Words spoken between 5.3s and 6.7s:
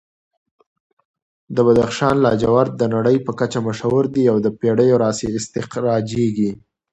استخراجېږي.